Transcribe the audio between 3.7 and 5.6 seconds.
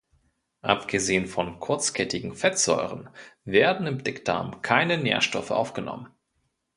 im Dickdarm keine Nährstoffe